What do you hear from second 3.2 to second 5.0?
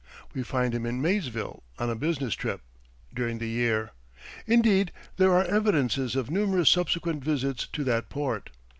the year; indeed,